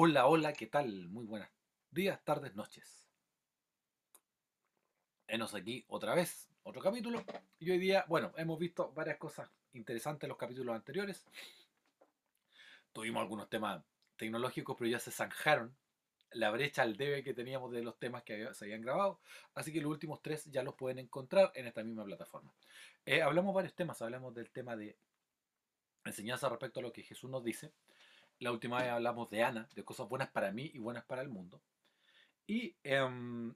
[0.00, 1.08] Hola, hola, ¿qué tal?
[1.08, 1.50] Muy buenas
[1.90, 3.08] días, tardes, noches.
[5.26, 7.24] Enos aquí otra vez, otro capítulo.
[7.58, 11.24] Y hoy día, bueno, hemos visto varias cosas interesantes en los capítulos anteriores.
[12.92, 13.82] Tuvimos algunos temas
[14.16, 15.76] tecnológicos, pero ya se zanjaron
[16.30, 19.18] la brecha al debe que teníamos de los temas que se habían grabado.
[19.54, 22.54] Así que los últimos tres ya los pueden encontrar en esta misma plataforma.
[23.04, 24.96] Eh, hablamos varios temas, hablamos del tema de
[26.04, 27.72] enseñanza respecto a lo que Jesús nos dice.
[28.40, 31.28] La última vez hablamos de Ana, de cosas buenas para mí y buenas para el
[31.28, 31.60] mundo.
[32.46, 33.52] Y em,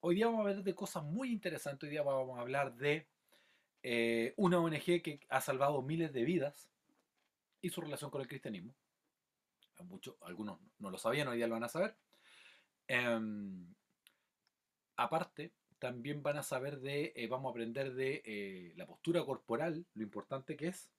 [0.00, 1.86] hoy día vamos a hablar de cosas muy interesantes.
[1.86, 3.08] Hoy día vamos a hablar de
[3.82, 6.68] eh, una ONG que ha salvado miles de vidas
[7.62, 8.74] y su relación con el cristianismo.
[9.84, 11.96] Muchos, algunos no lo sabían, hoy día lo van a saber.
[12.86, 13.74] Em,
[14.96, 19.86] aparte, también van a saber de, eh, vamos a aprender de eh, la postura corporal,
[19.94, 20.90] lo importante que es,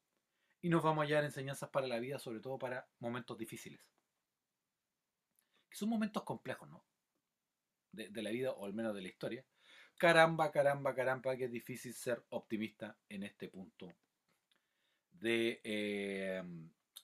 [0.63, 3.81] y nos vamos a llevar enseñanzas para la vida, sobre todo para momentos difíciles.
[5.69, 6.85] Que son momentos complejos, ¿no?
[7.91, 9.45] De, la vida, o al menos de la historia.
[9.97, 13.93] Caramba, caramba, caramba, que es difícil ser optimista en este punto
[15.11, 16.41] de, eh,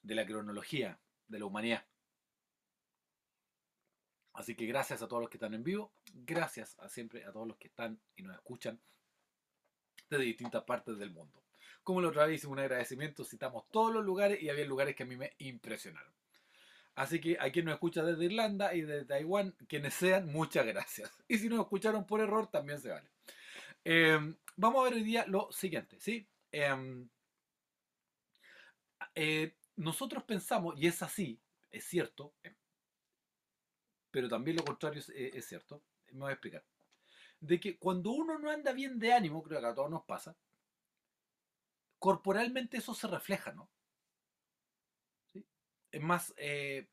[0.03, 1.85] de la cronología de la humanidad.
[4.33, 7.45] Así que gracias a todos los que están en vivo, gracias a siempre a todos
[7.45, 8.81] los que están y nos escuchan
[10.09, 11.43] desde distintas partes del mundo.
[11.89, 15.01] Como la otra vez hicimos un agradecimiento, citamos todos los lugares y había lugares que
[15.01, 16.13] a mí me impresionaron.
[16.93, 21.11] Así que a quien nos escucha desde Irlanda y desde Taiwán, quienes sean, muchas gracias.
[21.27, 23.09] Y si nos escucharon por error, también se vale.
[23.83, 24.19] Eh,
[24.55, 26.27] vamos a ver hoy día lo siguiente, ¿sí?
[26.51, 27.07] Eh,
[29.15, 31.39] eh, nosotros pensamos, y es así,
[31.71, 32.53] es cierto, eh,
[34.11, 35.81] pero también lo contrario es, eh, es cierto,
[36.11, 36.63] me voy a explicar,
[37.39, 40.37] de que cuando uno no anda bien de ánimo, creo que a todos nos pasa,
[42.00, 43.69] corporalmente eso se refleja, ¿no?
[45.92, 46.88] Es más, eh,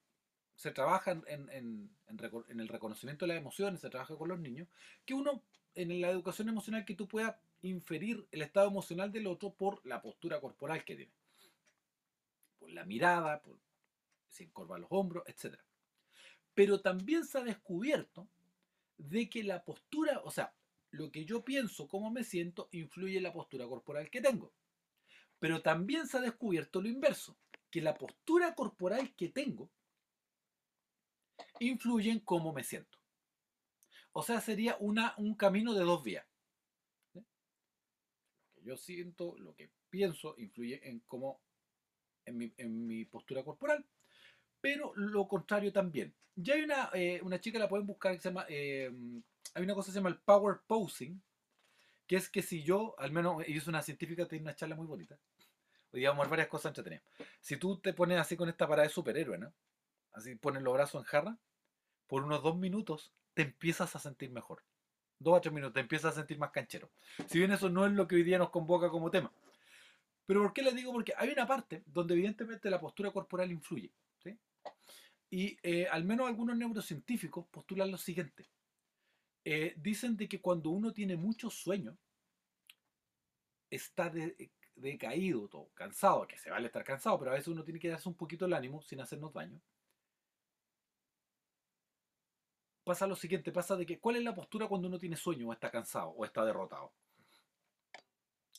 [0.55, 4.69] se trabaja en el reconocimiento de las emociones, se trabaja con los niños,
[5.05, 5.43] que uno,
[5.75, 10.00] en la educación emocional, que tú puedas inferir el estado emocional del otro por la
[10.00, 11.12] postura corporal que tiene,
[12.59, 13.59] por la mirada, por
[14.28, 15.59] si encorva los hombros, etc.
[16.55, 18.28] Pero también se ha descubierto
[18.99, 20.55] de que la postura, o sea,
[20.91, 24.53] lo que yo pienso, cómo me siento, influye en la postura corporal que tengo.
[25.38, 27.36] Pero también se ha descubierto lo inverso,
[27.70, 29.70] que la postura corporal que tengo
[31.60, 32.98] influye en cómo me siento.
[34.12, 36.26] O sea, sería una, un camino de dos vías.
[37.14, 37.22] Lo
[38.54, 41.42] que yo siento, lo que pienso, influye en cómo,
[42.24, 43.84] en mi, en mi postura corporal,
[44.60, 46.14] pero lo contrario también.
[46.34, 48.91] Ya hay una, eh, una chica, la pueden buscar, que se llama, eh,
[49.54, 51.20] hay una cosa que se llama el power posing,
[52.06, 55.19] que es que si yo, al menos, es una científica, tiene una charla muy bonita.
[55.93, 57.05] Hoy día varias cosas entretenidas.
[57.41, 59.53] Si tú te pones así con esta parada de superhéroe, ¿no?
[60.12, 61.39] Así pones los brazos en jarra,
[62.06, 64.62] por unos dos minutos te empiezas a sentir mejor.
[65.19, 66.91] Dos a tres minutos, te empiezas a sentir más canchero.
[67.27, 69.33] Si bien eso no es lo que hoy día nos convoca como tema.
[70.27, 70.93] Pero ¿por qué les digo?
[70.93, 73.91] Porque hay una parte donde evidentemente la postura corporal influye.
[74.22, 74.37] ¿sí?
[75.31, 78.47] Y eh, al menos algunos neurocientíficos postulan lo siguiente.
[79.49, 81.97] Eh, dicen de que cuando uno tiene mucho sueño,
[83.71, 87.79] está de- decaído, todo, cansado, que se vale estar cansado, pero a veces uno tiene
[87.79, 89.61] que darse un poquito el ánimo sin hacernos daño.
[92.84, 95.53] Pasa lo siguiente, pasa de que ¿cuál es la postura cuando uno tiene sueño o
[95.53, 96.93] está cansado o está derrotado?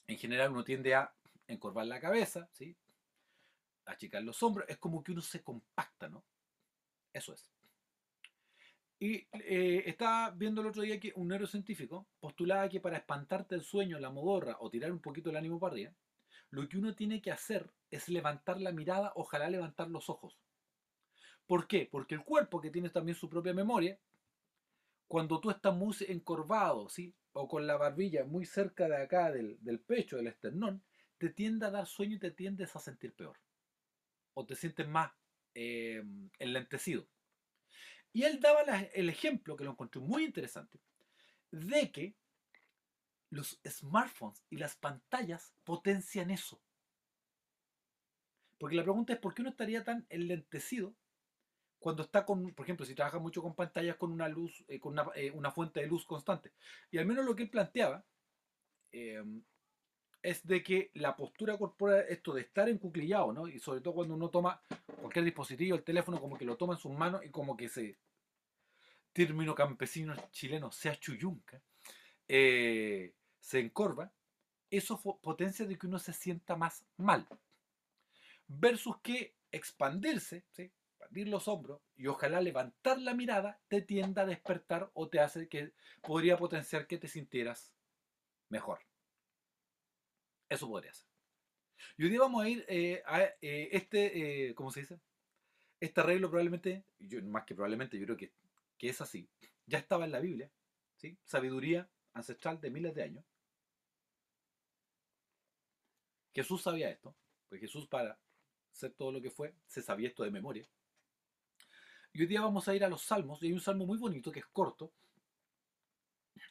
[0.07, 1.13] En general uno tiende a
[1.47, 2.75] encorvar la cabeza, ¿sí?
[3.85, 6.23] achicar los hombros, es como que uno se compacta, ¿no?
[7.13, 7.49] Eso es.
[8.99, 13.61] Y eh, estaba viendo el otro día que un neurocientífico postulaba que para espantarte el
[13.61, 15.93] sueño, la modorra o tirar un poquito el ánimo para arriba,
[16.49, 20.39] lo que uno tiene que hacer es levantar la mirada, ojalá levantar los ojos.
[21.45, 21.87] ¿Por qué?
[21.89, 23.99] Porque el cuerpo, que tiene también su propia memoria,
[25.07, 27.15] cuando tú estás muy encorvado, ¿sí?
[27.33, 30.83] O con la barbilla muy cerca de acá del, del pecho, del esternón,
[31.17, 33.37] te tiende a dar sueño y te tiendes a sentir peor.
[34.33, 35.11] O te sientes más
[35.53, 36.03] eh,
[36.39, 37.07] enlentecido.
[38.17, 38.61] Y él daba
[38.95, 40.79] el ejemplo, que lo encontré muy interesante,
[41.51, 42.15] de que
[43.29, 46.59] los smartphones y las pantallas potencian eso.
[48.57, 50.95] Porque la pregunta es, ¿por qué uno estaría tan enlentecido
[51.77, 54.93] cuando está con, por ejemplo, si trabaja mucho con pantallas con una luz, eh, con
[54.93, 56.53] una, eh, una fuente de luz constante?
[56.89, 58.03] Y al menos lo que él planteaba
[58.93, 59.23] eh,
[60.21, 63.47] es de que la postura corporal, esto de estar encuclillado, ¿no?
[63.47, 64.61] Y sobre todo cuando uno toma
[64.99, 67.97] cualquier dispositivo, el teléfono, como que lo toma en sus manos y como que se,
[69.13, 71.61] término campesino chileno, se achuyunca,
[72.27, 74.11] eh, se encorva,
[74.69, 77.27] eso potencia de que uno se sienta más mal.
[78.47, 84.91] Versus que expandirse, expandir los hombros y ojalá levantar la mirada te tienda a despertar
[84.93, 87.73] o te hace que podría potenciar que te sintieras
[88.49, 88.86] mejor.
[90.49, 91.07] Eso podría ser.
[91.97, 94.99] Y hoy día vamos a ir eh, a eh, este, eh, ¿cómo se dice?
[95.79, 98.31] Este arreglo probablemente, yo, más que probablemente, yo creo que,
[98.79, 99.27] es así.
[99.65, 100.51] Ya estaba en la Biblia,
[100.95, 101.17] ¿sí?
[101.23, 103.25] Sabiduría ancestral de miles de años.
[106.33, 107.15] Jesús sabía esto,
[107.49, 108.19] pues Jesús para
[108.71, 110.67] ser todo lo que fue, se sabía esto de memoria.
[112.13, 114.31] Y hoy día vamos a ir a los salmos, y hay un salmo muy bonito
[114.31, 114.91] que es corto.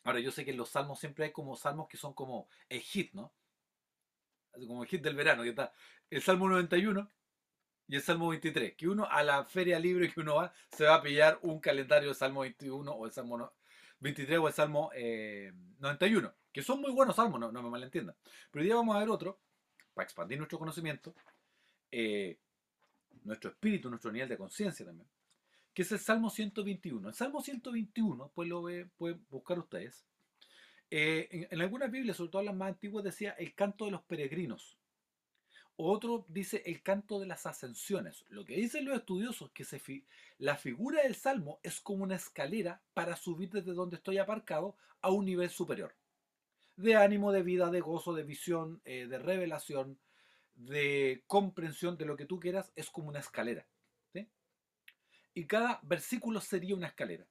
[0.02, 2.81] Ahora, yo sé que en los salmos siempre hay como salmos que son como el
[2.81, 3.32] hit, ¿no?
[4.67, 5.73] Como hit del verano, que está
[6.11, 7.11] el salmo 91
[7.88, 8.75] y el salmo 23.
[8.75, 12.08] Que uno a la feria libre que uno va, se va a pillar un calendario
[12.08, 13.53] del salmo 21 o el salmo
[14.00, 14.91] 23 o el salmo
[15.79, 16.29] 91.
[16.29, 18.17] Eh, que son muy buenos salmos, no, me malentiendan.
[18.50, 19.38] Pero hoy día vamos a ver otro,
[19.93, 21.14] para expandir nuestro conocimiento,
[21.91, 22.38] eh,
[23.25, 25.08] nuestro espíritu, nuestro nivel de conciencia también,
[25.75, 27.08] que es el Salmo 121.
[27.08, 28.62] El Salmo 121, pues lo
[28.97, 30.06] pueden buscar ustedes.
[30.91, 34.77] Eh, en, algunas Biblias, sobre todo las más antiguas, decía el canto de los peregrinos.
[35.77, 38.25] Otro dice el canto de las ascensiones.
[38.29, 40.05] Lo que dicen los estudiosos es que
[40.38, 45.11] la figura del salmo es como una escalera para subir desde donde estoy aparcado a
[45.11, 45.94] un nivel superior.
[46.77, 49.99] De ánimo, de vida, de gozo, de visión, eh, de revelación,
[50.55, 53.67] de comprensión de lo que tú quieras es como una escalera.
[55.35, 57.27] Y cada versículo sería una escalera.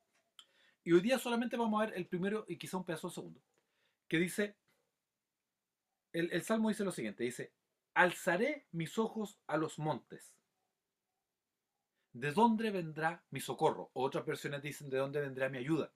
[0.86, 3.42] Y hoy día solamente vamos a ver el primero y quizá un pedazo segundo.
[4.08, 4.56] Que dice,
[6.14, 7.52] el, Salmo dice lo siguiente, dice,
[7.96, 10.38] alzaré mis ojos a los montes.
[12.14, 13.90] ¿De dónde vendrá mi socorro?
[13.94, 15.92] otras versiones dicen, ¿de dónde vendrá mi ayuda?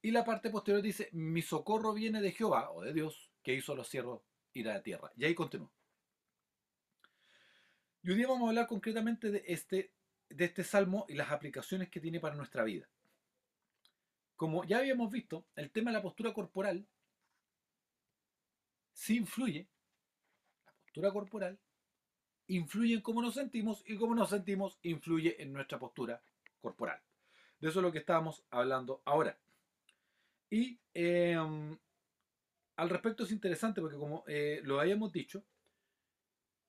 [0.00, 3.76] Y la parte posterior dice, mi socorro viene de Jehová o de Dios, que hizo
[3.76, 4.22] los cielos
[4.54, 5.12] a la tierra.
[5.16, 5.70] Y ahí continúo.
[8.02, 9.92] Y hoy día vamos a hablar concretamente de este,
[10.28, 12.88] de este salmo y las aplicaciones que tiene para nuestra vida.
[14.36, 16.86] Como ya habíamos visto, el tema de la postura corporal
[18.92, 19.66] sí influye,
[20.64, 21.58] la postura corporal
[22.48, 26.22] influye en cómo nos sentimos y cómo nos sentimos influye en nuestra postura
[26.60, 27.00] corporal.
[27.60, 29.38] De eso es lo que estábamos hablando ahora.
[30.50, 31.76] Y em,
[32.76, 35.42] al respecto es interesante porque como eh, lo habíamos dicho,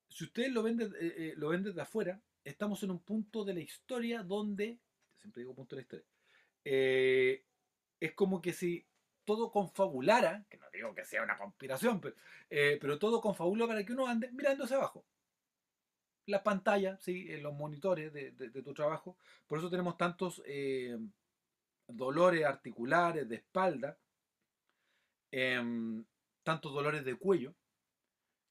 [0.09, 2.19] si ustedes lo ven, de, eh, eh, lo ven desde afuera,
[2.49, 4.79] estamos en un punto de la historia donde,
[5.17, 6.05] siempre digo punto de la historia,
[7.99, 8.85] es como que si
[9.25, 12.15] todo confabulara, que no digo que sea una conspiración, pero,
[12.49, 15.05] pero todo confabula para que uno ande mirando hacia abajo.
[16.25, 17.25] Las pantallas, ¿sí?
[17.37, 19.17] los monitores de, de, tu trabajo,
[19.47, 20.41] por eso tenemos tantos
[21.87, 23.97] dolores articulares, de espalda,
[25.31, 26.05] Em,
[26.43, 27.53] tantos dolores de cuello.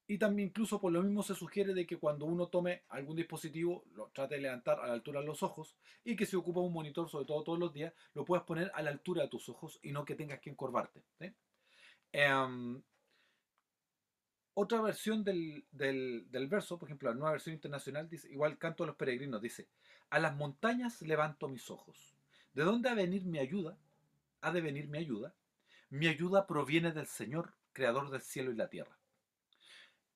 [0.07, 3.83] Y también incluso por lo mismo se sugiere de que cuando uno tome algún dispositivo,
[3.93, 5.75] lo trate de levantar a la altura de los ojos
[6.05, 8.81] y que si ocupa un monitor, sobre todo todos los días, lo puedas poner a
[8.81, 11.03] la altura de tus ojos y no que tengas que encorvarte.
[12.13, 12.81] Em,
[14.53, 18.87] otra versión del, del, verso, por ejemplo, la nueva versión internacional, dice, igual canto a
[18.87, 19.67] los peregrinos, dice,
[20.09, 22.15] a las montañas levanto mis ojos.
[22.53, 23.77] ¿De dónde ha de mi ayuda?
[24.41, 25.35] Ha de venir mi ayuda
[25.89, 28.96] mi ayuda proviene del Señor, creador del cielo y la tierra.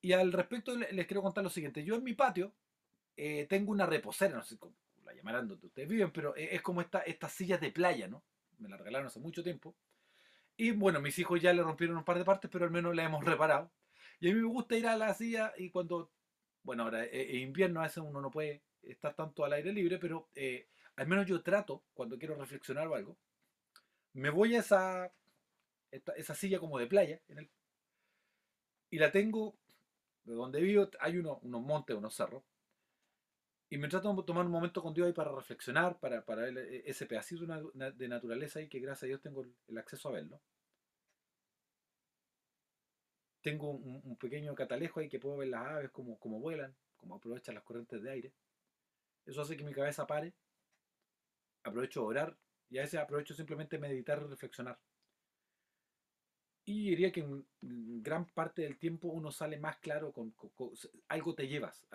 [0.01, 1.83] Y al respecto les quiero contar lo siguiente.
[1.83, 2.53] Yo en mi patio
[3.15, 4.73] eh, tengo una reposera, no sé cómo
[5.05, 8.23] la llamarán donde ustedes viven, pero e, es como esta, estas sillas de playa, ¿no?
[8.59, 9.75] Me la regalaron hace mucho tiempo.
[10.57, 13.03] Y bueno, mis hijos ya le rompieron un par de partes, pero al menos la
[13.03, 13.71] hemos reparado.
[14.19, 16.11] Y a mí me gusta ir a la silla y cuando,
[16.63, 19.97] bueno, ahora es e invierno, a veces uno no puede estar tanto al aire libre,
[19.97, 23.17] pero eh, al menos yo trato, cuando quiero reflexionar o algo,
[24.13, 25.11] me voy a esa
[25.91, 27.19] esa silla como de playa,
[28.89, 29.55] y la tengo,
[30.23, 32.43] de donde vivo hay unos montes, unos cerros,
[33.71, 36.57] y me trato de tomar un momento con Dios ahí para reflexionar, para, para ver
[36.57, 40.41] e, ese pedacito de naturaleza ahí que gracias a Dios tengo el acceso a verlo.
[43.41, 47.55] Tengo un, pequeño catalejo ahí que puedo ver las aves como, como vuelan, como aprovechan
[47.55, 48.33] las corrientes de aire.
[49.25, 50.33] Eso hace que mi cabeza pare.
[51.63, 52.37] Aprovecho a orar
[52.69, 54.77] y a veces aprovecho simplemente meditar y reflexionar.
[56.65, 60.33] Y diría que en gran parte del tiempo uno sale más claro con,
[61.07, 61.85] algo te llevas.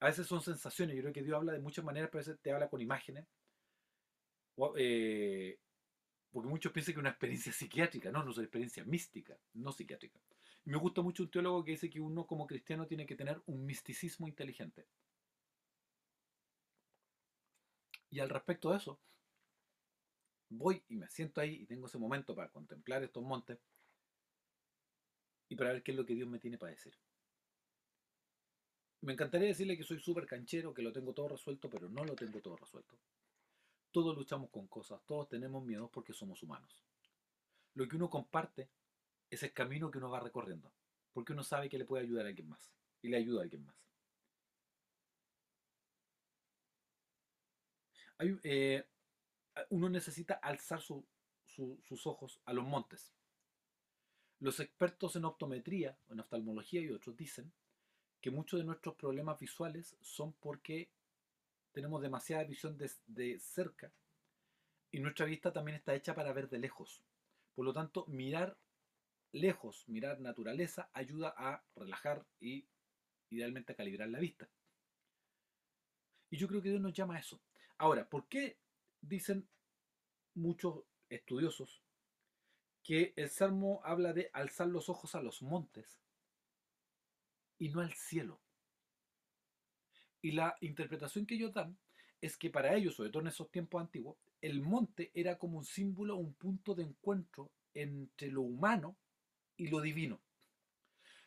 [0.00, 0.96] A, veces son sensaciones.
[0.96, 3.26] Yo creo que Dios habla de muchas maneras, pero a veces te habla con imágenes.
[4.76, 5.58] Eh,
[6.32, 8.10] porque muchos piensan que es una experiencia psiquiátrica.
[8.10, 10.18] No, no es una experiencia mística, no psiquiátrica.
[10.64, 13.66] me gusta mucho un teólogo que dice que uno como cristiano tiene que tener un
[13.66, 14.86] misticismo inteligente.
[18.10, 18.98] Y al respecto de eso,
[20.48, 23.58] voy y me siento ahí y tengo ese momento para contemplar estos montes
[25.48, 26.94] y para ver qué es lo que Dios me tiene para decir.
[29.02, 32.16] Me encantaría decirle que soy súper canchero, que lo tengo todo resuelto, pero no lo
[32.16, 32.98] tengo todo resuelto.
[33.92, 36.82] Todos luchamos con cosas, todos tenemos miedos porque somos humanos.
[37.74, 38.70] Lo que uno comparte
[39.30, 40.72] es el camino que uno va recorriendo,
[41.12, 42.72] porque uno sabe que le puede ayudar a alguien más
[43.02, 43.76] y le ayuda a alguien más.
[48.42, 48.84] Eh,
[49.70, 51.06] uno necesita alzar su-
[51.46, 53.12] sus ojos a los montes.
[54.40, 57.52] Los expertos en optometría, en oftalmología y otros dicen
[58.20, 60.90] que muchos de nuestros problemas visuales son porque
[61.72, 63.92] tenemos demasiada visión de, de cerca
[64.90, 67.02] y nuestra vista también está hecha para ver de lejos.
[67.54, 68.56] Por lo tanto, mirar
[69.32, 72.66] lejos, mirar naturaleza, ayuda a relajar y
[73.30, 74.48] idealmente a calibrar la vista.
[76.30, 77.40] Y yo creo que Dios nos llama a eso.
[77.76, 78.56] Ahora, ¿por qué
[79.00, 79.48] dicen
[80.34, 81.82] muchos estudiosos
[82.84, 86.00] que el Salmo habla de alzar los ojos a los montes
[87.58, 88.40] y no al cielo?
[90.22, 91.76] Y la interpretación que ellos dan
[92.20, 95.64] es que para ellos, sobre todo en esos tiempos antiguos, el monte era como un
[95.64, 98.96] símbolo, un punto de encuentro entre lo humano
[99.56, 100.20] y lo divino.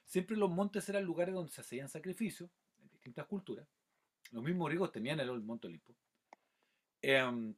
[0.06, 2.50] Siempre los montes eran lugares donde se hacían sacrificios
[2.80, 3.68] en distintas culturas.
[4.32, 5.96] Los mismos griegos tenían el monte Olimpo.
[7.02, 7.54] Em,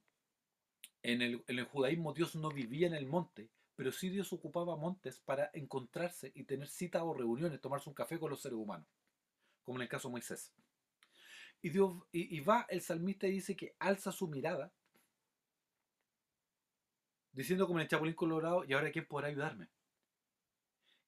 [1.04, 5.22] en, el, en el judaísmo Dios no vivía en el monte, pero Dios ocupaba montes
[5.22, 8.86] para encontrarse y tener citas o reuniones, tomarse un café con los seres humanos,
[9.64, 10.52] como en el caso de Moisés.
[11.62, 14.74] Y, Dios, y, y va el salmista y dice que alza su mirada,
[17.32, 19.70] diciendo como en el Chapulín Colorado, ¿y ahora quién podrá ayudarme?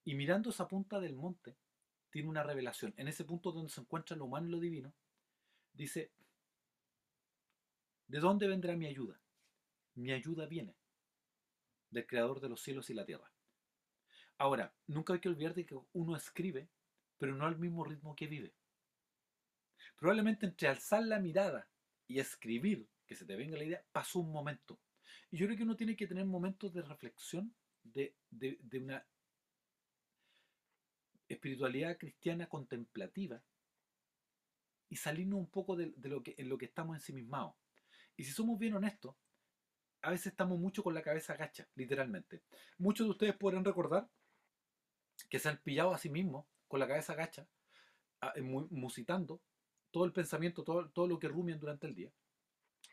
[0.05, 1.57] Y mirando esa punta del monte,
[2.09, 2.93] tiene una revelación.
[2.95, 4.93] En ese punto donde se encuentra lo humano y lo divino,
[5.73, 6.09] dice,
[8.07, 9.19] ¿de dónde vendrá mi ayuda?
[9.95, 10.73] Mi ayuda viene
[11.91, 13.31] del creador de los cielos y la tierra.
[14.37, 16.67] Ahora, nunca hay que olvidar de que uno escribe,
[17.19, 18.55] pero no al mismo ritmo que vive.
[19.97, 21.69] Probablemente entre alzar la mirada
[22.07, 24.79] y escribir, que se te venga la idea, pasó un momento.
[25.29, 28.15] Y yo creo que uno tiene que tener momentos de reflexión, de,
[28.73, 29.05] una
[31.27, 33.41] espiritualidad cristiana contemplativa
[34.89, 37.53] y salirnos un poco de, de lo que, en lo que estamos ensimismados.
[38.17, 39.15] Y si somos bien honestos,
[40.01, 42.41] a veces estamos mucho con la cabeza gacha, literalmente.
[42.77, 44.07] Muchos de ustedes podrán recordar
[45.29, 47.45] que se han pillado a sí mismos con la cabeza gacha,
[48.69, 49.39] musitando
[49.91, 52.11] todo el pensamiento, todo, todo lo que rumian durante el día.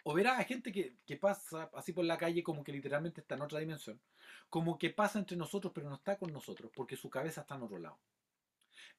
[0.04, 3.34] O verá a gente que, que, pasa así por la calle como que literalmente está
[3.34, 4.00] en otra dimensión,
[4.48, 7.62] como que pasa entre nosotros pero no está con nosotros porque su cabeza está en
[7.62, 7.98] otro lado.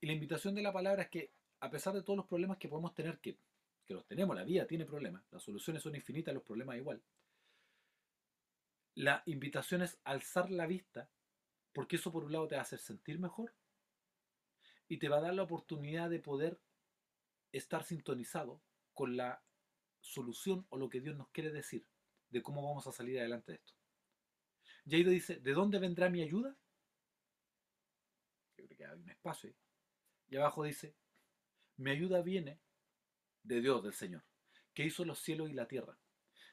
[0.02, 2.70] Y la invitación de la palabra es que a pesar de todos los problemas que
[2.70, 3.38] podemos tener, que,
[3.86, 7.02] que los tenemos, la vida tiene problemas, las soluciones son infinitas, los problemas igual,
[8.96, 11.10] la invitación es alzar la vista,
[11.74, 13.54] porque eso por un lado te va a hacer sentir mejor
[14.88, 16.60] y te va a dar la oportunidad de poder
[17.52, 18.62] estar sintonizado
[18.94, 19.44] con la
[20.02, 21.86] solución o lo que Dios nos quiere decir
[22.30, 23.74] de cómo vamos a salir adelante de esto.
[24.90, 26.58] Jairo dice, ¿de dónde vendrá mi ayuda?
[28.56, 29.56] Creo que hay un espacio ahí.
[30.30, 30.96] Y abajo dice,
[31.78, 32.60] mi ayuda viene
[33.44, 34.24] de Dios, del Señor,
[34.74, 35.98] que hizo los cielos y la tierra.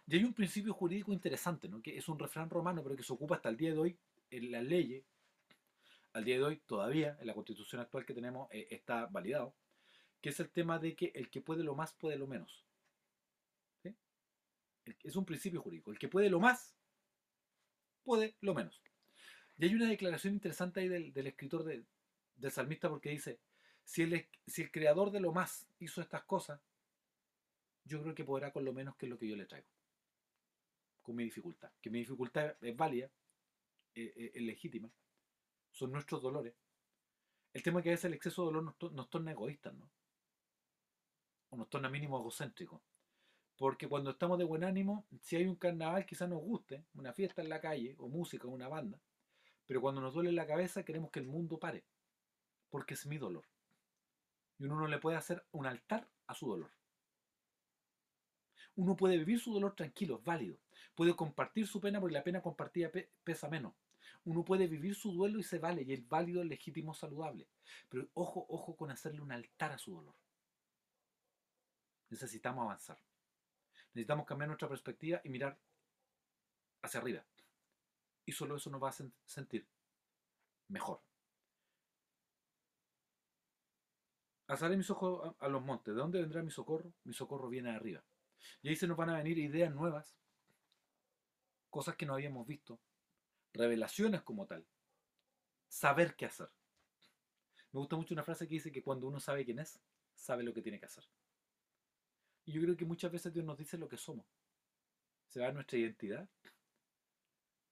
[0.07, 1.83] Y hay un principio jurídico interesante, ¿no?
[1.83, 3.99] que es un refrán romano, pero que se ocupa hasta el día de hoy
[4.31, 5.05] en las leyes.
[6.13, 9.55] Al día de hoy, todavía, en la constitución actual que tenemos, eh, está validado,
[10.21, 12.65] que es el tema de que el que puede lo más puede lo menos.
[15.03, 15.91] Es un principio jurídico.
[15.91, 16.75] El que puede lo más
[18.05, 18.81] puede lo menos.
[19.59, 21.85] Y hay una declaración interesante ahí del, del escritor de,
[22.37, 23.41] del salmista porque dice,
[23.85, 26.61] si el, si el creador de lo más hizo estas cosas,
[27.85, 29.69] yo creo que podrá con lo menos que es lo que yo le traigo.
[31.07, 31.71] Con mi dificultad.
[31.81, 33.09] Que mi dificultad es válida,
[33.95, 34.91] es, es legítima,
[35.71, 36.53] son nuestros dolores.
[37.53, 39.89] El tema es que a veces el exceso de dolor nos, nos torna egoístas, ¿no?
[41.51, 42.83] O nos torna mínimo egocéntricos.
[43.57, 47.41] Porque cuando estamos de buen ánimo, si hay un carnaval quizás nos guste, una fiesta
[47.41, 49.01] en la calle, o música, o una banda,
[49.65, 51.85] pero cuando nos duele la cabeza queremos que el mundo pare,
[52.69, 53.45] porque es mi dolor.
[54.59, 56.73] Y uno no le puede hacer un altar a su dolor.
[58.77, 60.59] Uno puede vivir su dolor tranquilo, válido.
[60.95, 63.75] Puede compartir su pena porque la pena compartida pe pesa menos.
[64.25, 67.49] Uno puede vivir su duelo y se vale, y el válido, legítimo, saludable.
[67.89, 70.15] Pero ojo, ojo con hacerle un altar a su dolor.
[72.11, 72.99] Necesitamos avanzar.
[73.95, 75.59] Necesitamos cambiar nuestra perspectiva y mirar
[76.83, 77.25] hacia arriba.
[78.25, 79.67] Y solo eso nos va a sentir
[80.69, 81.01] mejor.
[84.49, 85.95] Alzaré mis ojos a, los montes.
[85.95, 86.93] ¿De dónde vendrá mi socorro?
[87.05, 88.05] Mi socorro viene de arriba.
[88.63, 90.17] Y ahí se nos van a venir ideas nuevas,
[91.71, 92.81] cosas que no habíamos visto,
[93.53, 94.67] revelaciones como tal,
[95.69, 96.51] saber qué hacer.
[97.73, 99.81] Me gusta mucho una frase que dice que cuando uno sabe quién es,
[100.15, 101.05] sabe lo que tiene que hacer.
[102.45, 104.27] Y yo creo que muchas veces Dios nos dice lo que somos.
[105.29, 106.29] Se va a nuestra identidad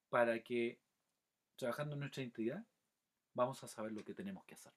[0.08, 0.80] para que,
[1.56, 2.66] trabajando en nuestra identidad,
[3.32, 4.72] vamos a saber lo que tenemos que hacer.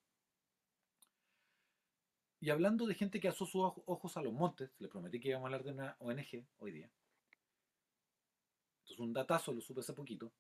[2.39, 5.45] Y hablando de gente que alzó sus ojos a los montes, le prometí que íbamos
[5.45, 6.89] a hablar de una ONG hoy día.
[8.81, 10.31] Esto es un datazo, lo supe hace poquito.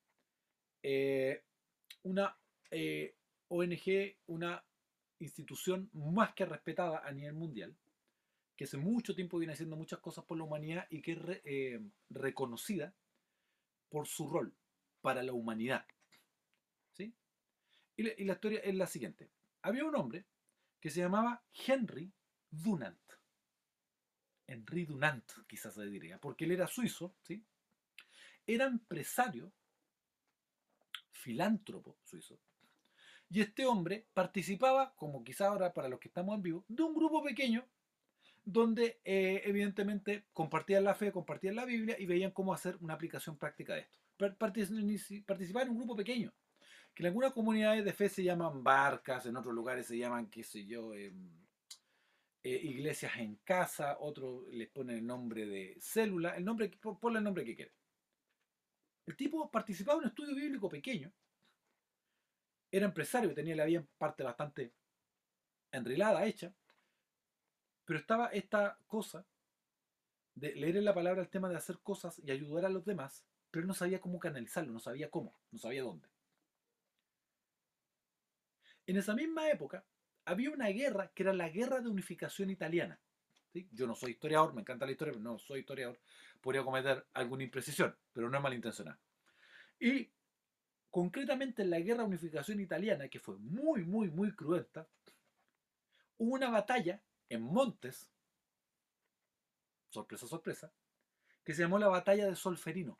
[0.83, 1.43] Eh,
[2.03, 2.37] una
[2.69, 3.15] eh,
[3.47, 4.63] ONG, una
[5.19, 7.75] institución más que respetada a nivel mundial,
[8.55, 11.81] que hace mucho tiempo viene haciendo muchas cosas por la humanidad y que es eh,
[12.11, 12.93] reconocida
[13.89, 14.53] por su rol
[15.01, 15.85] para la humanidad.
[16.93, 17.13] ¿Sí?
[17.95, 19.29] y la historia es la siguiente.
[19.63, 20.25] Había un hombre
[20.79, 22.11] que se llamaba Henry
[22.49, 22.99] Dunant.
[24.45, 27.43] Henry Dunant, quizás se diría, porque él era suizo, ¿sí?
[28.45, 29.51] Era empresario,
[31.11, 32.39] filántropo suizo.
[33.29, 36.93] Y este hombre participaba, como quizás ahora para los que estamos en vivo, de un
[36.93, 37.67] grupo pequeño
[38.45, 43.37] donde eh, evidentemente compartían la fe, compartían la Biblia y veían cómo hacer una aplicación
[43.37, 43.99] práctica de esto.
[44.37, 46.33] Participar en un grupo pequeño
[46.97, 50.43] que en algunas comunidades de fe se llaman barcas, en otros lugares se llaman, qué
[50.43, 51.29] sé yo, em,
[52.41, 57.23] eh, iglesias en casa, otros les ponen el nombre de célula, el nombre, ponle el
[57.23, 57.75] nombre que quieras.
[59.05, 61.13] El tipo participaba en un estudio bíblico pequeño,
[62.71, 64.73] era empresario, tenía la vida en parte bastante
[65.71, 66.51] enrilada, hecha,
[67.85, 69.23] pero estaba esta cosa
[70.33, 73.23] de leer en la palabra el tema de hacer cosas y ayudar a los demás,
[73.51, 76.16] pero no sabía cómo canalizarlo, no sabía cómo, no sabía dónde.
[78.87, 79.85] En esa misma época
[80.25, 82.99] había una guerra que era la guerra de unificación italiana.
[83.71, 85.99] Yo no soy historiador, me encanta la historia, pero no soy historiador.
[86.41, 88.99] Podría cometer alguna imprecisión, pero no es malintencionada.
[89.79, 90.09] Y
[90.89, 94.87] concretamente en la guerra de unificación italiana, que fue muy, muy, muy cruenta,
[96.17, 98.09] hubo una batalla en Montes,
[99.89, 100.71] sorpresa, sorpresa,
[101.43, 102.97] que se llamó la batalla de Solferino.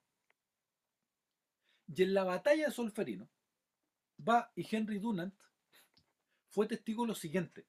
[1.95, 3.29] Y en la batalla de Solferino
[4.27, 5.33] va y Henry Dunant
[6.49, 7.65] fue testigo de lo siguiente.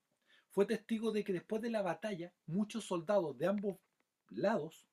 [0.51, 3.79] Fue testigo de que después de la batalla, muchos soldados de ambos
[4.31, 4.87] lados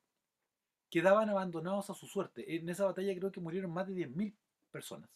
[0.90, 2.56] quedaban abandonados a su suerte.
[2.56, 4.34] En esa batalla creo que murieron más de 10.000
[4.70, 5.10] personas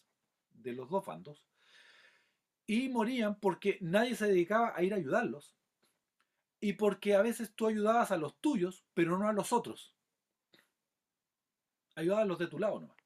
[0.51, 1.45] de los dos bandos.
[2.65, 5.55] Y morían porque nadie se dedicaba a ir a ayudarlos.
[6.59, 9.95] Y porque a veces tú ayudabas a los tuyos, pero no a los otros.
[11.95, 13.00] Ayudabas a los de tu lado nomás.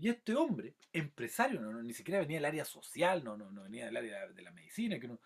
[0.00, 3.84] Y este hombre, empresario, no, ni siquiera venía del área social, no, no, no venía
[3.84, 5.20] del área de la medicina que uno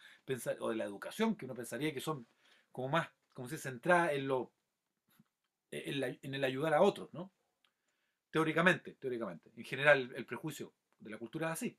[0.58, 2.26] o de la educación, que uno pensaría que son
[2.72, 4.52] como más, como se centra en lo
[5.70, 7.32] en, el ayudar a otros, ¿no?
[8.32, 9.52] Teóricamente, teóricamente.
[9.56, 11.78] En general, el prejuicio de la cultura es así.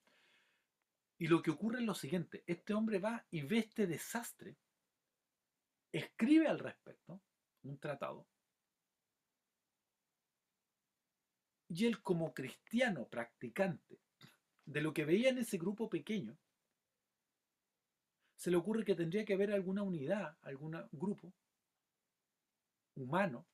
[1.18, 4.56] Y lo que ocurre es lo siguiente: este hombre va y ve este desastre,
[5.92, 7.20] escribe al respecto
[7.64, 8.26] un tratado,
[11.76, 14.00] Y él como cristiano practicante
[14.66, 16.38] de lo que veía en ese grupo pequeño,
[18.38, 21.34] se le ocurre que tendría que haber alguna unidad, algún grupo
[22.96, 23.46] humano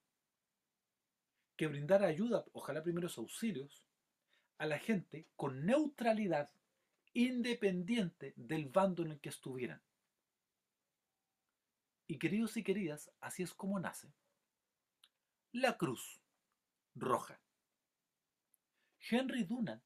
[1.56, 3.88] que brindara ayuda, ojalá primeros auxilios,
[4.60, 6.52] a la gente con neutralidad
[7.14, 9.82] independiente del bando en el que estuvieran.
[12.06, 14.14] Y queridos y queridas, así es como nace
[15.54, 16.22] la Cruz
[16.94, 17.42] Roja.
[19.10, 19.84] Henry Dunant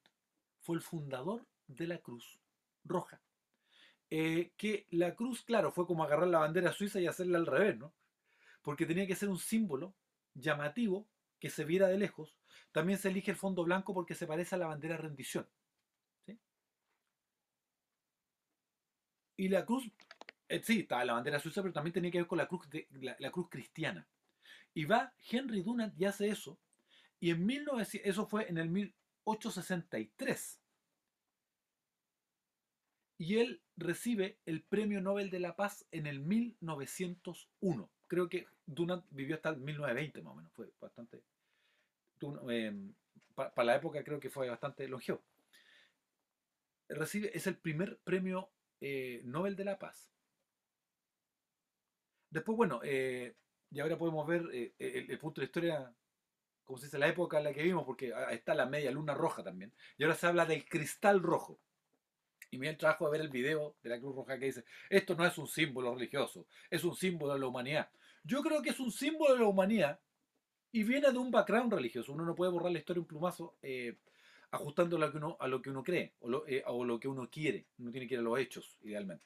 [0.62, 2.40] fue el fundador de la Cruz
[2.84, 3.22] Roja.
[4.10, 7.78] Eh, que la cruz, claro, fue como agarrar la bandera suiza y hacerla al revés,
[7.78, 7.94] ¿no?
[8.62, 9.96] Porque tenía que ser un símbolo
[10.34, 11.08] llamativo
[11.40, 12.38] que se viera de lejos.
[12.72, 15.48] También se elige el fondo blanco porque se parece a la bandera rendición.
[19.38, 19.90] Y la cruz,
[20.48, 23.32] eh, sí, estaba la bandera suiza, pero también tenía que ver con la cruz, la,
[23.32, 24.08] cruz cristiana.
[24.74, 26.58] Y va Henry Dunant y hace eso.
[27.20, 28.70] Y en 1900, eso fue en el
[29.26, 30.62] 863.
[33.18, 37.90] Y él recibe el Premio Nobel de la Paz en el 1901.
[38.08, 40.52] Creo que Dunant vivió hasta el 1920 más o menos.
[40.54, 41.22] Fue bastante...
[42.50, 42.94] Em,
[43.36, 45.22] para la época creo que fue bastante longevo.
[46.88, 50.10] Recibe, es el primer premio eh, Nobel de la Paz.
[52.30, 53.36] Después, bueno, eh,
[53.72, 55.94] y ahora podemos ver eh, el, punto de historia
[56.66, 59.44] como se dice, la época en la que vivimos, porque está la media luna roja
[59.44, 59.72] también.
[59.98, 61.60] Y ahora se habla del cristal rojo.
[62.52, 64.66] Y me dio el trabajo de ver el video de la Cruz Roja que dice,
[64.90, 67.90] esto no es un símbolo religioso, es un símbolo de la humanidad.
[68.24, 70.00] Yo creo que es un símbolo de la humanidad
[70.72, 72.14] y viene de un background religioso.
[72.14, 73.56] Uno no puede borrar la historia un plumazo.
[73.62, 73.98] Eh,
[74.52, 77.66] a lo que uno, cree o lo, eh, o lo que uno quiere.
[77.78, 79.26] Uno tiene que ir a los hechos, idealmente.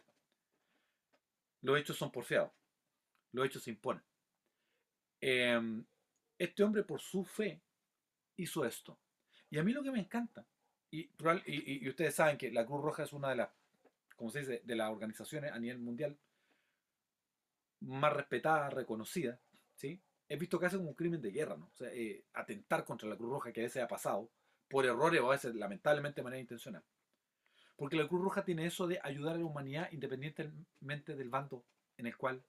[1.61, 2.51] Los hechos son porfiados.
[3.31, 4.01] Los hechos se imponen.
[5.21, 5.85] Em,
[6.39, 7.61] este hombre, por su fe,
[8.37, 8.97] hizo esto.
[9.51, 10.47] Y a mí lo que me encanta,
[10.89, 13.49] y, y, y ustedes saben que la Cruz Roja es una de las,
[14.15, 16.17] como se dice, de las organizaciones a nivel mundial
[17.81, 19.39] más respetada, reconocida,
[19.75, 20.01] ¿sí?
[20.27, 21.71] He visto casi como un crimen de guerra, ¿no?
[21.79, 24.29] O eh, atentar contra la Cruz Roja que a veces ha pasado,
[24.67, 26.83] por errores o a veces lamentablemente de manera intencional.
[27.75, 31.65] Porque la Cruz Roja tiene eso de ayudar a la humanidad independientemente del bando
[31.97, 32.43] en el cual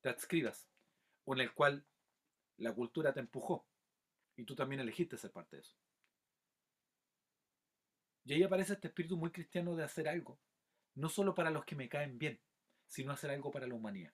[0.00, 0.68] te adscribas
[1.24, 1.84] o en el cual
[2.58, 3.66] la cultura te empujó
[4.36, 5.76] y tú también elegiste ser parte de eso.
[8.24, 10.38] Y ahí aparece este espíritu muy cristiano de hacer algo,
[10.94, 12.40] no solo para los que me caen bien,
[12.86, 14.12] sino hacer algo para la humanidad.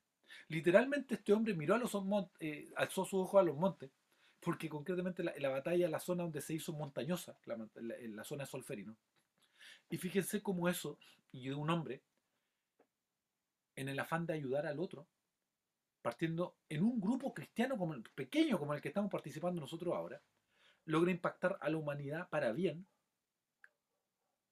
[0.49, 3.91] Literalmente este hombre miró a los montes, eh, alzó su ojo a los montes,
[4.41, 8.97] porque concretamente la, la batalla, la zona donde se hizo montañosa, la, zona de Solferino.
[9.89, 10.99] Y fíjense cómo eso,
[11.31, 12.03] y de un hombre,
[13.77, 15.07] en el afán de ayudar al otro,
[16.03, 20.21] partiendo en un grupo cristiano como pequeño como el que estamos participando nosotros ahora,
[20.85, 22.87] logra impactar a la humanidad para bien.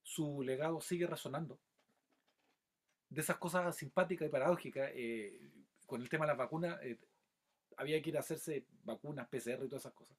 [0.02, 1.58] Su legado sigue resonando.
[3.08, 5.50] De esas cosas simpáticas y paradójicas, eh,
[5.86, 6.98] con el tema de las vacunas, eh,
[7.76, 10.16] había que ir a hacerse vacunas, PCR y todas esas cosas.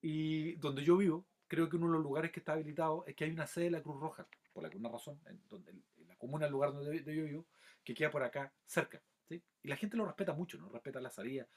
[0.00, 3.24] Y donde yo vivo, creo que uno de los lugares que está habilitado es que
[3.24, 6.46] hay una sede de la Cruz Roja, por alguna razón, en, donde, en la comuna,
[6.46, 7.46] el lugar donde yo vivo,
[7.84, 9.02] que queda por acá cerca.
[9.36, 10.68] Y la gente lo respeta mucho, ¿no?
[10.68, 11.48] Respeta la salida,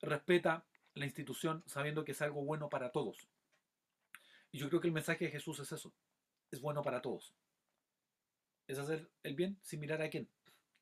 [0.00, 3.28] respeta la institución sabiendo que es algo bueno para todos.
[4.50, 5.92] Y yo creo que el mensaje de Jesús es eso.
[6.50, 7.34] Es bueno para todos.
[8.66, 10.28] Es hacer el bien sin mirar a quién,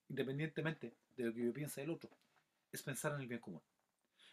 [0.08, 2.10] independientemente de lo que yo piense del otro,
[2.72, 3.62] es pensar en el bien común.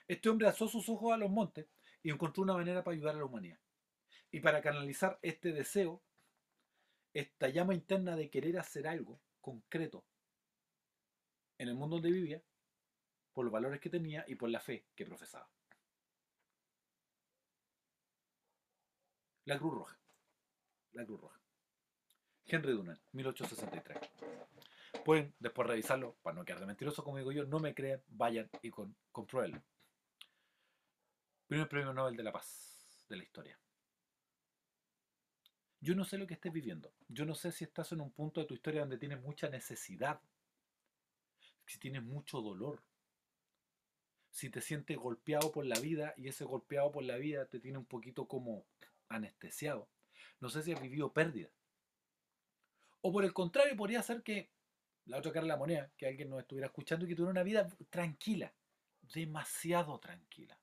[0.07, 1.67] Este hombre alzó sus ojos a los montes
[2.01, 3.59] y encontró una manera para ayudar a la humanidad.
[4.31, 6.01] Y para canalizar este deseo,
[7.13, 10.03] esta llama interna de querer hacer algo concreto
[11.57, 12.41] en el mundo donde vivía,
[13.33, 15.49] por los valores que tenía y por la fe que profesaba.
[19.45, 19.99] La Cruz Roja.
[20.93, 21.39] La Cruz Roja.
[22.45, 23.97] Henry Dunant, 1863.
[25.03, 28.49] Pueden después revisarlo, para no quedar de mentiroso como digo yo, no me crean, vayan
[28.61, 28.95] y con.
[31.47, 33.59] Primer premio Nobel de la Paz de la historia.
[35.81, 36.93] Yo no sé lo que estés viviendo.
[37.09, 40.21] Yo no sé si estás en un punto de tu historia donde tienes mucha necesidad,
[41.65, 42.83] si tienes mucho dolor,
[44.29, 47.77] si te sientes golpeado por la vida y ese golpeado por la vida te tiene
[47.77, 48.65] un poquito como
[49.07, 49.89] anestesiado.
[50.39, 51.49] No sé si has vivido pérdida.
[53.01, 54.49] O por el contrario, podría ser que
[55.05, 57.43] la otra cara de la moneda, que alguien nos estuviera escuchando y que tuviera una
[57.43, 58.53] vida tranquila,
[59.13, 60.57] demasiado tranquila.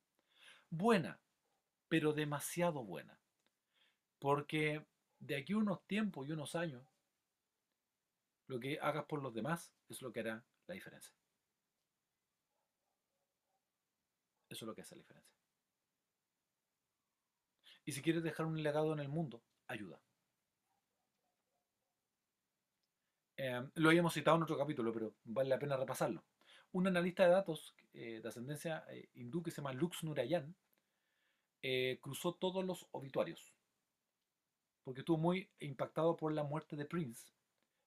[0.71, 1.21] Buena,
[1.89, 3.21] pero demasiado buena.
[4.19, 4.85] Porque
[5.19, 6.83] de aquí unos tiempos y unos años,
[8.47, 11.15] lo que hagas por los demás es lo que hará la diferencia.
[14.49, 15.37] Eso es lo que hace la diferencia.
[17.85, 20.01] Y si quieres dejar un legado en el mundo, ayuda.
[23.37, 26.25] Em, lo habíamos citado en otro capítulo, pero vale la pena repasarlo.
[26.73, 30.55] Un analista de datos eh, de ascendencia eh, hindú que se llama Lux Nurayan
[31.63, 33.53] eh, cruzó todos los obituarios
[34.85, 37.31] porque estuvo muy impactado por la muerte de Prince.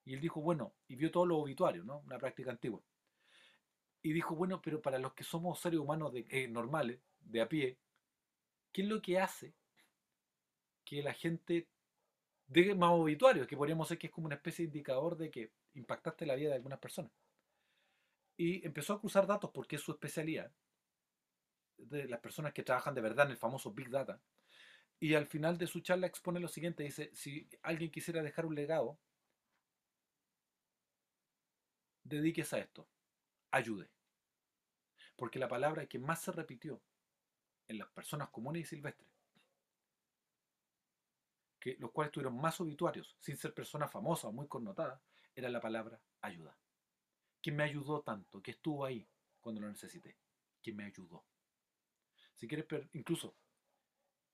[0.05, 1.99] Y él dijo, bueno, y vio todos los obituarios, ¿no?
[1.99, 2.81] Una práctica antigua.
[4.01, 7.77] Y dijo, bueno, pero para los que somos seres humanos de, normales, de a pie,
[8.71, 9.53] ¿qué es lo que hace
[10.83, 11.69] que la gente
[12.47, 15.51] de más obituarios, que podríamos decir que es como una especie de indicador de que
[15.73, 17.11] impactaste la vida de algunas personas.
[18.37, 20.51] Y empezó a cruzar datos porque es su especialidad,
[21.77, 24.21] de las personas que trabajan de verdad en el famoso Big Data.
[24.99, 28.55] Y al final de su charla expone lo siguiente, dice, si alguien quisiera dejar un
[28.55, 28.99] legado,
[32.03, 32.87] dedíquese a esto,
[33.51, 33.89] ayude.
[35.15, 36.81] Porque la palabra que más se repitió
[37.67, 39.13] en las personas comunes y silvestres
[41.63, 44.99] que los cuales tuvieron más obituarios, sin ser personas famosas o muy connotadas,
[45.33, 46.57] era la palabra ayuda.
[47.41, 48.41] ¿Quién me ayudó tanto?
[48.41, 49.07] que estuvo ahí
[49.39, 50.17] cuando lo necesité?
[50.61, 51.23] ¿Quién me ayudó?
[52.35, 53.33] Si quieres, incluso,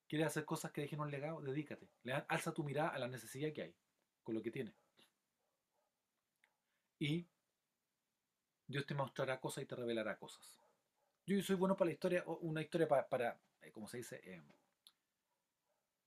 [0.07, 1.87] quieres hacer cosas que dejen un legado, dedícate.
[2.29, 3.75] Alza tu mirada a la necesidad que hay,
[4.23, 4.73] con lo que tienes.
[6.97, 7.27] Y
[8.69, 10.47] Dios te mostrará cosas y te revelará cosas.
[11.25, 14.21] Yo soy bueno para la historia, una historia para, eh, ¿cómo se dice?
[14.23, 14.41] Eh,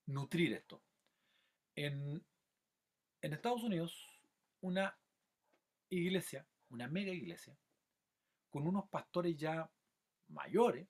[0.07, 0.83] nutrir esto.
[1.77, 2.25] En,
[3.21, 4.19] Estados Unidos,
[4.63, 4.99] una
[5.91, 7.55] iglesia, una mega iglesia,
[8.49, 9.71] con unos pastores ya
[10.29, 10.89] mayores,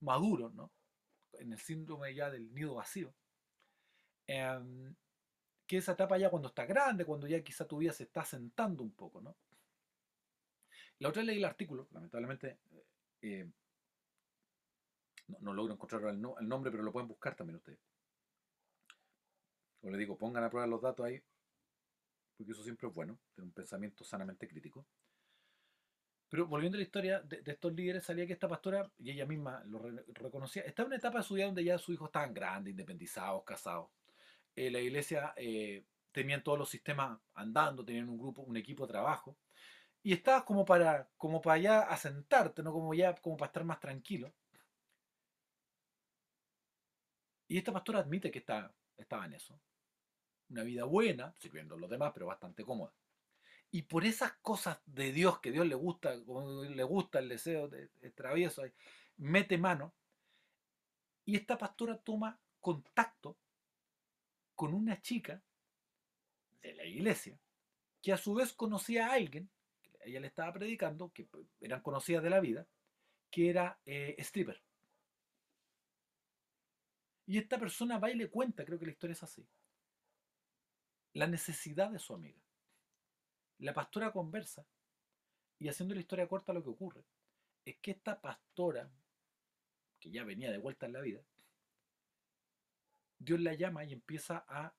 [0.00, 0.70] maduros, ¿no?
[1.32, 3.14] En el síndrome ya del nido vacío,
[4.26, 4.94] Em,
[5.66, 8.82] que esa etapa ya cuando está grande, cuando ya quizá tu vida se está sentando
[8.82, 9.36] un poco, ¿no?
[11.02, 12.58] La otra leí el artículo, lamentablemente
[13.22, 13.50] eh,
[15.40, 17.80] no, logro encontrar el, nombre, pero lo pueden buscar también ustedes.
[19.80, 21.20] O le digo, pongan a prueba los datos ahí,
[22.36, 24.86] porque eso siempre es bueno, tener un pensamiento sanamente crítico.
[26.28, 29.64] Pero volviendo a la historia de, estos líderes, salía que esta pastora, y ella misma
[29.64, 29.82] lo
[30.14, 33.42] reconocía, estaba en una etapa de su vida donde ya sus hijos estaban grandes, independizados,
[33.42, 33.90] casados.
[34.54, 38.92] Eh, la iglesia eh, tenían todos los sistemas andando, tenían un grupo, un equipo de
[38.92, 39.36] trabajo.
[40.02, 42.72] Y estabas como para, como para ya asentarte, ¿no?
[42.72, 44.32] Como ya, como para estar más tranquilo.
[47.48, 49.60] Y esta pastora admite que está, estaba en eso.
[50.48, 52.92] Una vida buena, sirviendo a los demás, pero bastante cómoda.
[53.70, 57.88] Y por esas cosas de Dios que Dios le gusta, le gusta el deseo de,
[58.14, 58.62] travieso,
[59.16, 59.94] mete mano.
[61.24, 63.38] Y esta pastora toma contacto
[64.54, 65.42] con una chica
[66.60, 67.38] de la iglesia
[68.02, 69.48] que a su vez conocía a alguien,
[70.04, 71.28] ella le estaba predicando, que
[71.60, 72.66] eran conocidas de la vida,
[73.30, 74.62] que era eh, stripper.
[77.26, 79.46] Y esta persona va y le cuenta, creo que la historia es así,
[81.14, 82.40] la necesidad de su amiga.
[83.58, 84.66] La pastora conversa
[85.58, 87.04] y haciendo la historia corta lo que ocurre
[87.64, 88.90] es que esta pastora,
[90.00, 91.22] que ya venía de vuelta en la vida,
[93.18, 94.74] Dios la llama y empieza a,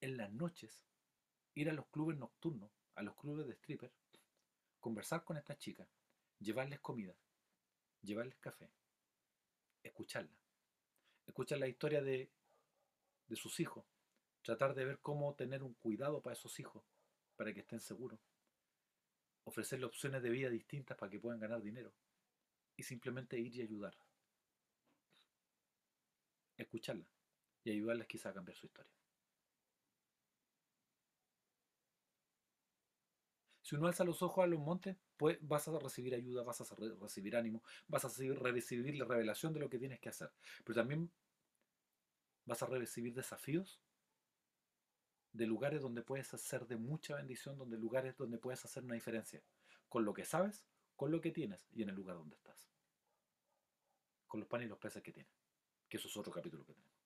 [0.00, 0.84] en las noches,
[1.54, 3.92] ir a los clubes nocturnos, a los clubes de stripper,
[4.80, 5.88] conversar con estas chicas,
[6.38, 7.14] llevarles comida,
[8.02, 8.70] llevarles café,
[9.82, 10.40] escucharla
[11.30, 12.30] escuchar la historia de,
[13.26, 13.84] de sus hijos,
[14.42, 16.84] tratar de ver cómo tener un cuidado para esos hijos,
[17.36, 18.20] para que estén seguros,
[19.44, 21.92] ofrecerle opciones de vida distintas para que puedan ganar dinero
[22.76, 23.96] y simplemente ir y ayudar.
[26.56, 27.06] Escucharla
[27.64, 28.99] y ayudarles quizá a cambiar su historia.
[33.70, 36.64] Si uno alza los ojos a los montes, pues vas a recibir ayuda, vas a
[37.00, 40.32] recibir ánimo, vas a recibir la revelación de lo que tienes que hacer.
[40.64, 41.08] Pero también
[42.46, 43.80] vas a recibir desafíos
[45.32, 49.40] de lugares donde puedes hacer de mucha bendición, donde lugares donde puedes hacer una diferencia,
[49.88, 52.68] con lo que sabes, con lo que tienes y en el lugar donde estás.
[54.26, 55.32] Con los panes y los peces que tienes,
[55.88, 56.98] que eso es otro capítulo que tenemos.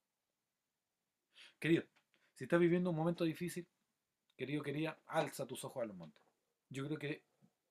[1.59, 1.85] Querido,
[2.33, 3.69] si estás viviendo un momento difícil,
[4.35, 6.24] querido, quería, alza tus ojos a los montes
[6.75, 7.25] yo creo que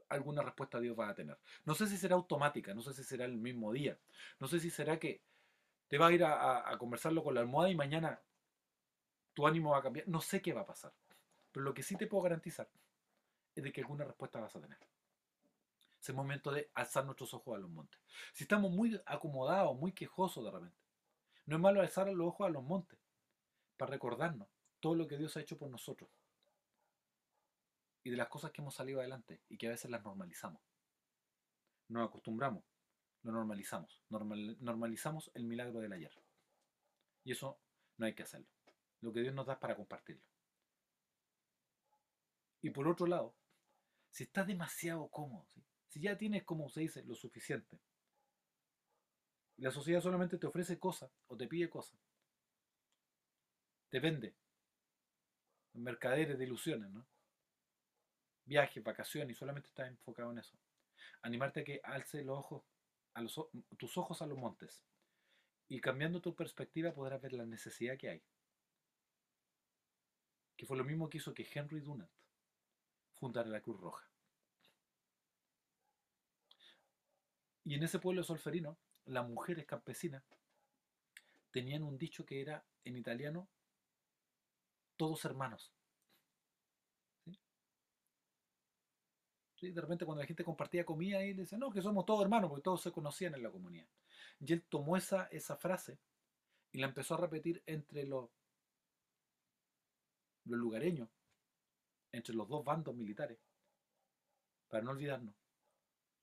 [0.10, 1.38] alguna respuesta Dios va a tener.
[1.66, 4.00] No sé si será automática, no sé si será el mismo día,
[4.40, 5.22] no sé si será que
[5.88, 8.22] te va a ir a, conversarlo con la almohada y mañana
[9.34, 10.08] tu ánimo va a cambiar.
[10.08, 10.94] No sé qué va a pasar,
[11.52, 12.70] pero lo que sí te puedo garantizar
[13.56, 14.78] es de que alguna respuesta vas a tener.
[16.00, 18.00] Es el momento de alzar nuestros ojos a los montes.
[18.34, 20.78] Si estamos muy acomodados, muy quejosos de repente,
[21.46, 23.00] no es malo alzar los ojos a los montes
[23.78, 24.48] para recordarnos
[24.80, 26.10] todo lo que Dios ha hecho por nosotros
[28.04, 30.62] y de las cosas que hemos salido adelante y que a veces las normalizamos.
[31.88, 32.64] Nos acostumbramos,
[33.24, 36.12] lo normalizamos, normalizamos el milagro del ayer.
[37.24, 37.60] Y eso
[37.98, 38.48] no hay que hacerlo.
[39.02, 40.24] Lo que Dios nos da es para compartirlo.
[42.62, 43.36] Y por otro lado,
[44.10, 45.48] si estás demasiado cómodo,
[45.88, 47.80] si ya tienes, como se dice, lo suficiente,
[49.58, 52.00] y la sociedad solamente te ofrece cosas o te pide cosas,
[53.90, 54.36] te vende,
[55.74, 57.06] mercaderes de ilusiones, ¿no?
[58.46, 60.58] Viaje, vacaciones y solamente estás enfocado en eso.
[61.22, 62.64] Animarte a que alce los ojos,
[63.14, 63.40] a los,
[63.78, 64.84] tus ojos a los montes
[65.70, 68.24] y cambiando tu perspectiva podrás ver la necesidad que hay.
[70.58, 72.12] Que fue lo mismo que hizo que Henry Dunant
[73.16, 74.08] fundara la Cruz Roja.
[77.66, 80.24] Y en ese pueblo solferino, las mujeres campesinas
[81.52, 83.48] tenían un dicho que era en italiano
[84.98, 85.72] todos hermanos.
[89.72, 92.64] De repente cuando la gente compartía comida, y decía, no, que somos todos hermanos, porque
[92.64, 93.88] todos se conocían en la comunidad.
[94.40, 96.00] Y él tomó esa, esa frase
[96.72, 98.30] y la empezó a repetir entre los,
[100.46, 101.10] los lugareños,
[102.12, 103.38] entre los dos bandos militares,
[104.68, 105.36] para no olvidarnos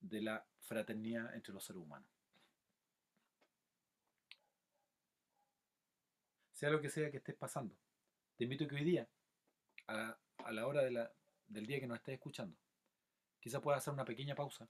[0.00, 2.09] de la fraternidad entre los seres humanos.
[6.53, 7.74] Sea lo que sea que estés pasando,
[8.37, 9.09] te invito a que hoy día,
[9.87, 12.57] a, a la hora del día que nos estés escuchando,
[13.40, 14.68] Quizá puedas hacer una pequeña pausa,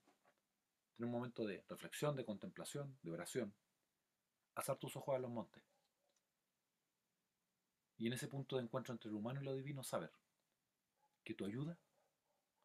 [0.96, 3.52] tener un momento de reflexión, de contemplación, de oración,
[4.54, 5.62] alzar tus ojos a los montes.
[7.98, 10.12] Y en ese punto de encuentro entre lo humano y lo divino, saber
[11.24, 11.76] que tu ayuda,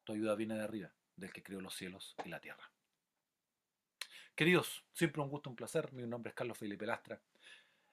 [0.03, 2.71] tu ayuda viene de arriba, del que creó los cielos y la tierra.
[4.35, 5.91] Queridos, siempre un gusto, un placer.
[5.93, 7.21] Mi nombre es Carlos Felipe Lastra.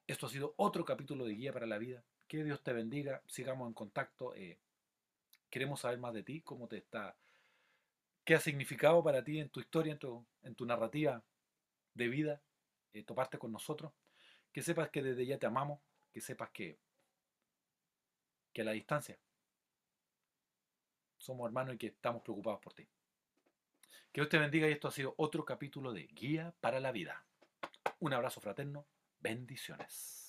[0.06, 3.68] Esto ha sido otro capítulo de Guía para la Vida Que Dios te bendiga, sigamos
[3.68, 4.34] en contacto.
[4.34, 4.58] eh,
[5.48, 7.16] queremos saber más de ti, cómo te está,
[8.24, 11.22] qué ha significado para ti en tu historia, en tu, en tu narrativa
[11.94, 12.42] de vida,
[12.92, 13.92] eh, toparte con nosotros.
[14.52, 15.80] Que sepas que desde ya te amamos,
[16.12, 16.78] que sepas que,
[18.52, 19.18] que a la distancia
[21.18, 22.86] somos hermanos y que estamos preocupados por ti.
[24.12, 27.24] Que Dios te bendiga y esto ha sido otro capítulo de Guía para la Vida.
[28.00, 28.86] Un abrazo fraterno,
[29.20, 30.21] bendiciones.